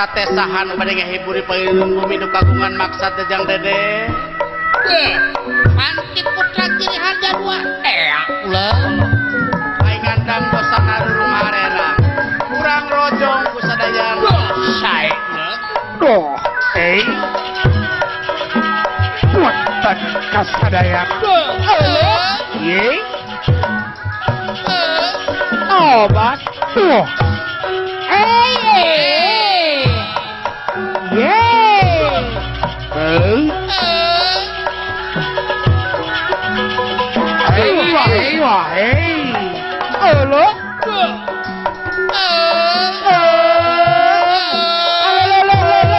[0.00, 4.08] eta tesahan pada ngehiburi payung bumi kagungan maksad tejang dede.
[4.88, 5.12] Ye,
[5.76, 7.60] anti putra ciri harga dua.
[7.84, 8.08] Eh
[8.48, 8.80] ulah.
[9.84, 11.88] Aing ngandang dosa narurung arena
[12.48, 14.24] kurang rojong ku sadayang
[14.80, 15.12] sae
[16.00, 16.32] Duh,
[16.80, 17.04] eh
[19.36, 19.98] Kuatan
[20.32, 21.04] kasadaya.
[22.56, 23.04] Ye.
[25.68, 26.40] Obat.
[26.88, 27.29] Wah.
[38.62, 39.56] 哎，
[39.98, 40.38] 二龙
[40.80, 40.92] 哥。
[42.12, 43.26] Hey, hey,
[45.10, 45.36] hey,
[45.70, 45.96] hey,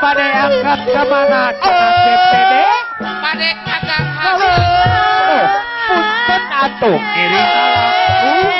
[0.00, 1.52] Pade angkat ke mana?
[1.52, 2.52] DPD?
[2.98, 4.02] Pade kakak.
[5.86, 6.98] Punten atuh.
[6.98, 8.59] Kiri kalah.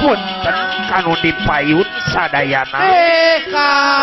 [0.00, 0.56] punten
[0.88, 2.80] kanu dipayut sadayana.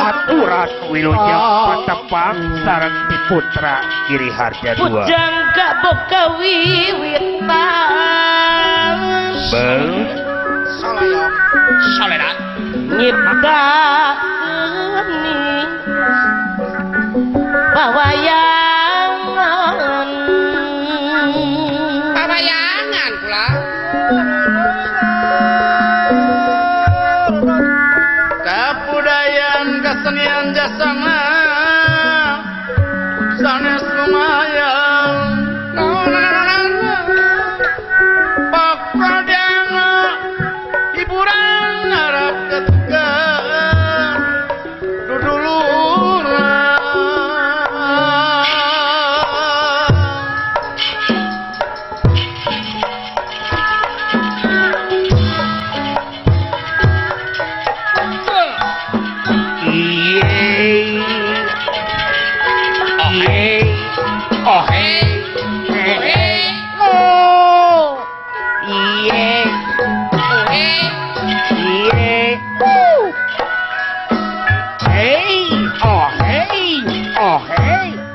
[0.07, 2.95] Aturan wilujeng patepang sareng
[3.27, 5.03] putra kiri Harja dua.
[5.03, 7.47] Pujang gak boga wiwitan
[9.51, 9.87] Bel.
[10.77, 11.33] Salayok
[11.97, 12.31] Salena
[12.95, 13.63] Nyipta
[15.07, 15.41] Ini
[17.73, 18.66] Bawayan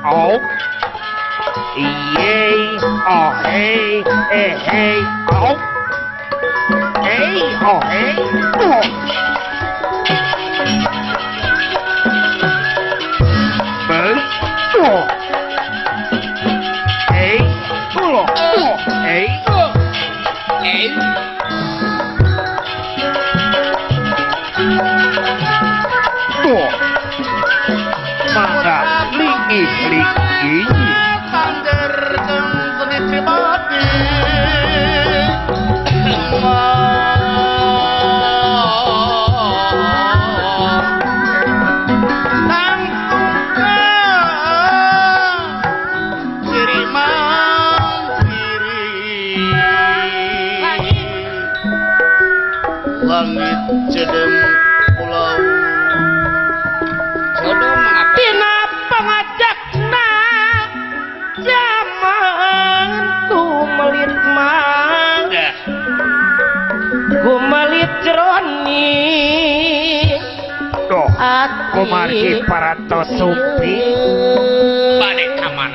[0.05, 0.41] 哦，
[1.77, 1.81] 咦
[2.19, 2.21] 耶，
[3.07, 5.33] 哦嘿，哎嘿，好，
[7.03, 7.07] 哎
[7.63, 7.93] 哦嘿，
[8.59, 8.71] 哦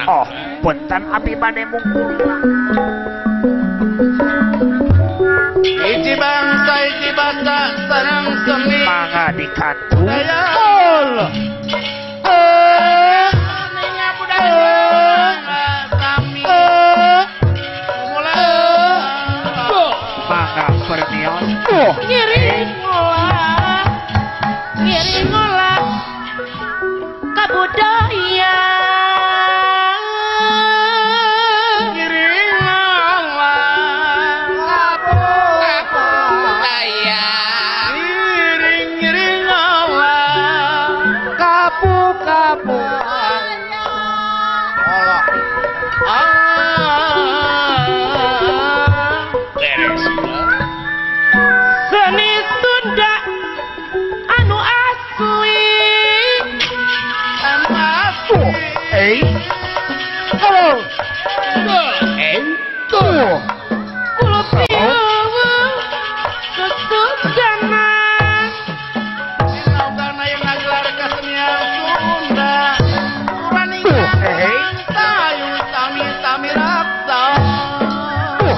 [0.08, 0.24] Oh
[0.64, 2.16] punten api bade mungkul
[5.68, 7.58] Iji bangsa iji bangsa
[7.92, 11.47] sarang semi Mangadikan Oh.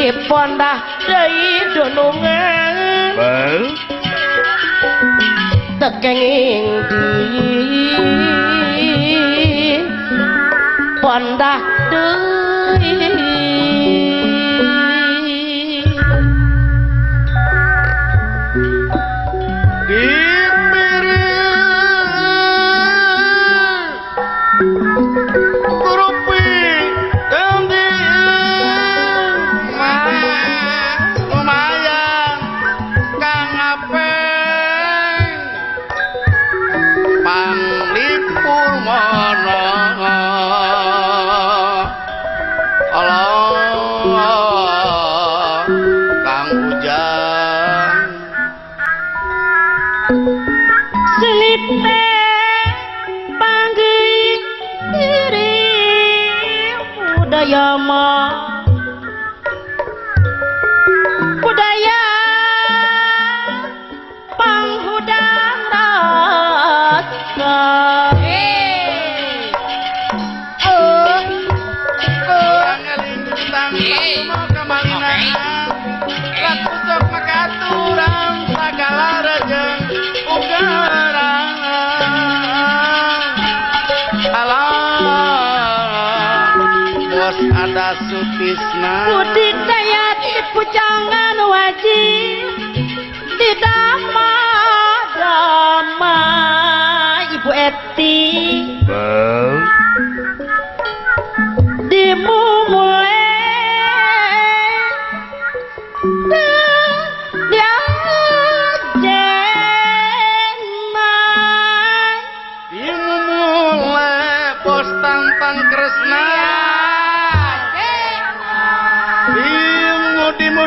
[0.00, 2.74] dipondah dai Dunungan
[3.20, 3.62] Bang
[5.76, 7.04] tekeng ing di
[11.04, 11.60] pondah
[87.30, 90.18] Tos ada Sutisna budidaya
[90.50, 92.02] pujangan waji
[93.38, 94.34] di dama
[95.14, 96.18] dama
[97.30, 98.18] Ibu Eti.
[98.82, 99.49] Bel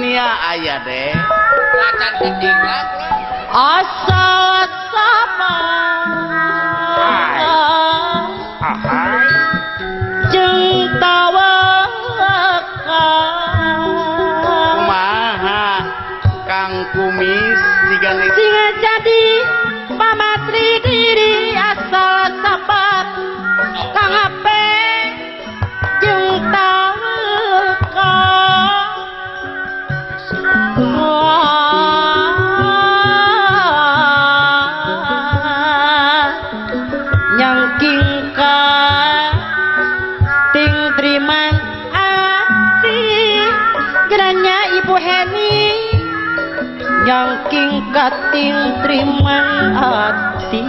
[0.00, 1.12] dunia aya deh.
[1.92, 2.76] Akan ketiga
[3.52, 5.60] asal sama.
[48.00, 49.36] kating terima
[49.76, 50.60] ati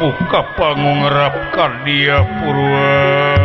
[0.00, 3.39] buka panggung rapkan dia Purwa.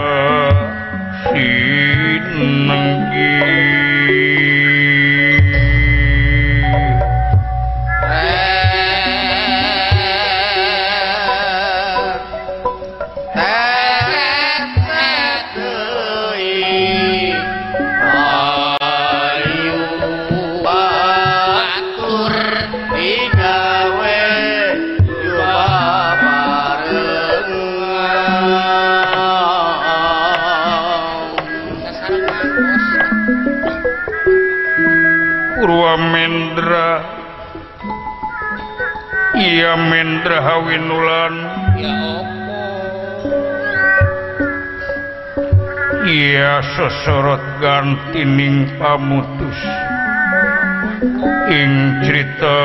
[46.05, 49.59] ia sesorot gantining pamutus.
[51.50, 51.74] Ing
[52.05, 52.57] cerita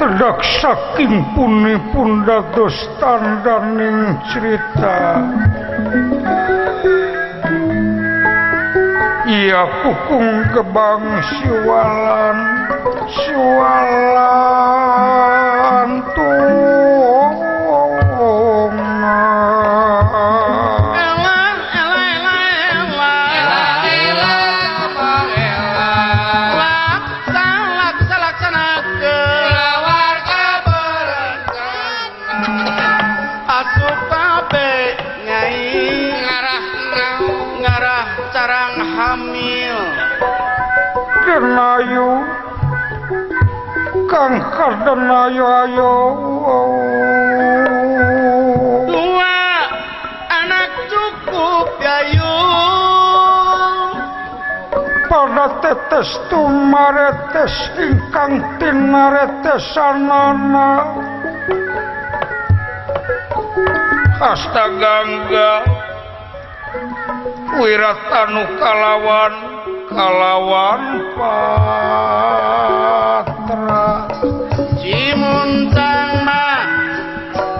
[0.00, 5.20] terdak saking puni pundak dostan daning cerita
[9.28, 12.38] Iya kukung kebang siwalan
[13.12, 14.79] siwalan.
[38.40, 39.78] sarang hamil.
[41.28, 42.10] Denayu
[44.08, 45.96] Kang Kardenayu ayo
[48.88, 49.44] Dua
[50.32, 52.36] anak cukup gayu
[55.04, 60.96] Pada tetes tumaretes ingkang tinaretes sanana
[64.16, 65.89] Astaga enggak.
[67.60, 69.34] wiratanu kalawan
[69.92, 70.82] kalawan
[71.20, 72.48] patra.
[74.80, 76.64] Cimuntang mah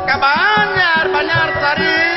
[0.09, 2.10] kabanyar banyar tari.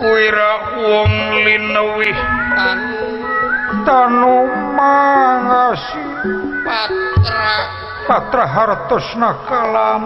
[0.00, 1.12] wira wong
[1.44, 2.18] linewih.
[3.86, 4.36] Tanu
[4.74, 6.02] mangasi.
[6.66, 7.48] Patra.
[8.06, 10.02] Patra hartosna kalam.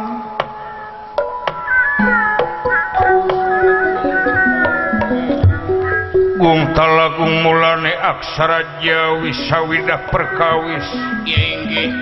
[6.40, 10.88] Gung talagung mulane aksara Jawi sawidah perkawis.
[11.28, 11.92] Inggih.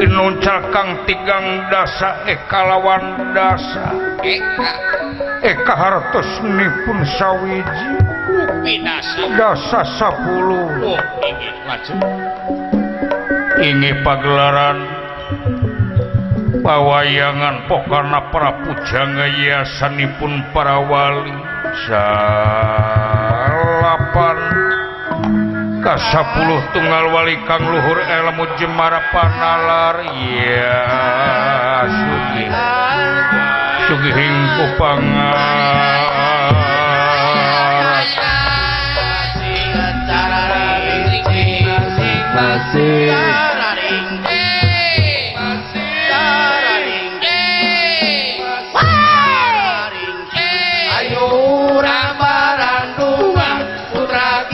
[0.00, 4.16] Pinuncal kang tigang dasa ekalawan dasa.
[4.24, 4.99] Eka
[5.40, 7.88] kahartosnipun sawwiji
[9.36, 11.60] dasa 10
[13.60, 14.80] ini pagelaran
[16.60, 21.32] pawayangan Pokana para pujangga yasanipun para wali.
[21.86, 22.10] Salapan
[25.80, 30.82] kasapuluh tunggal wali kang luhur elmu jemara panalar ya
[31.88, 32.50] sugi.
[33.90, 34.38] sugihing
[34.70, 35.50] upangaras
[42.30, 43.10] Masih
[53.90, 54.46] Putra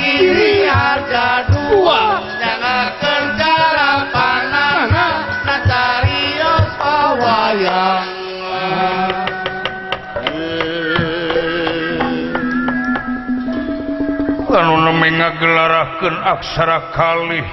[15.06, 17.46] neme ngagelarakeun aksara kalih.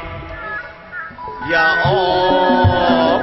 [1.45, 3.21] Ya Allah.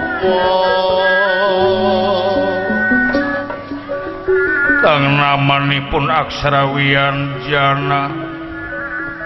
[4.81, 8.03] Kang namanipun aksara wianjana.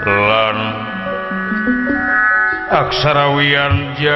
[0.05, 0.59] Lan
[2.73, 4.09] aksara wianjani.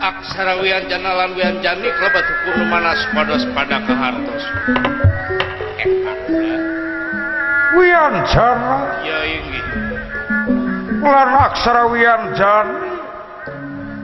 [0.00, 4.44] Aksara wianjana lan wianjani klebat hukum manas pados pada kehartos
[5.84, 6.43] wianjana
[11.48, 12.68] aksarawian Jan.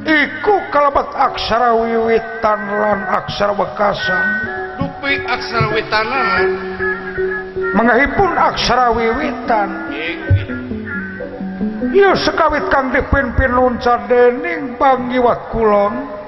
[0.00, 4.26] Iku kalebet aksara wiwitan lan aksara bekasan
[4.80, 6.48] dupi aksara witanan
[7.76, 9.68] mengahipun aksara wiwitan
[11.90, 12.14] Iya.
[12.16, 16.19] Sekawit kang dipimpin lunca dening bangiwat Kulon.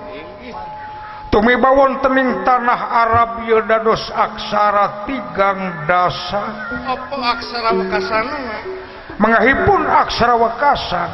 [1.33, 6.45] bawon tening tanah Arab Yodados aksara tigang dasa.
[6.85, 8.27] Apa aksara Wakasan
[9.16, 11.11] mengahipun aksara Wakasan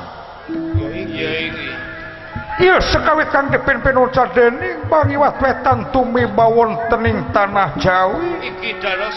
[2.59, 8.51] Iya sekawit kang dipimpin penuca dening bangiwat wetan tumiba bawon tening tanah Jawi.
[8.51, 9.15] Iki dados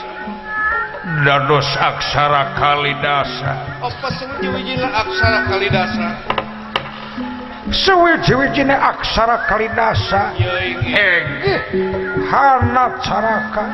[1.26, 3.82] dados aksara kalidasa.
[3.82, 4.30] Apa sing
[4.86, 6.31] aksara kalidasa?
[7.72, 11.60] suwi-jiwijine aksara kalidasa enggih
[12.28, 13.66] hana caraka.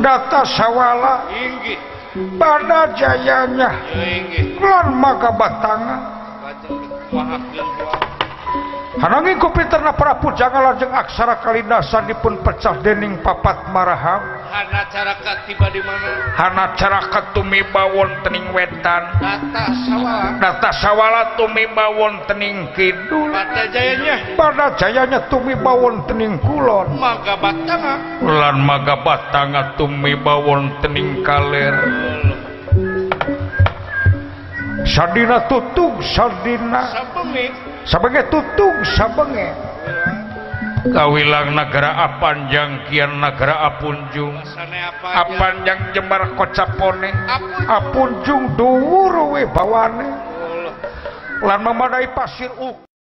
[0.00, 1.28] Data sawala.
[1.34, 1.78] Inggih
[2.38, 3.70] pada jayanya.
[3.94, 6.00] Inggih lan maga batangan
[9.00, 15.36] hanangi ku Peterna para pujangalah jeung aksara kalinasan dipun pecah dening papat maraham hana carakat
[15.46, 16.10] tiba di mana?
[16.34, 19.02] Hana carakat tumiba wontening wetan.
[19.22, 23.30] Data sawala data sawala tumiba wontening kidul.
[23.30, 24.16] Pada jayanya.
[24.34, 26.98] Pada jayanya tumiba wontening kulon.
[26.98, 27.94] Maga batanga.
[28.26, 31.74] Ulan maga batanga tumiba wontening kaler.
[34.82, 36.90] Sadina tutug sadina.
[36.90, 39.48] Sabemik sabenge tutung sabenge.
[40.80, 44.32] Kawilang negara apanjang kian negara apunjung.
[45.04, 47.12] Apanjang jembar kocapone.
[47.68, 48.56] Apunjung.
[48.56, 50.08] Duwur we bawane.
[51.44, 52.89] Lan memadai pasir uk